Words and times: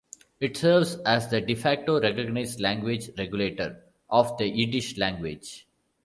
It 0.39 0.57
serves 0.57 0.95
as 1.05 1.27
the 1.27 1.41
"de 1.41 1.53
facto" 1.53 2.01
recognized 2.01 2.59
language 2.59 3.11
regulator 3.19 3.83
of 4.09 4.35
the 4.39 4.47
Yiddish 4.49 4.97
language. 4.97 5.67